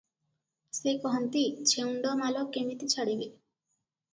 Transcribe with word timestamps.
ସେ 0.77 0.93
କହନ୍ତି, 1.03 1.43
"ଛେଉଣ୍ଡ 1.73 2.15
ମାଲ 2.23 2.43
କେମିତି 2.57 2.91
ଛାଡ଼ିବେ? 2.95 3.29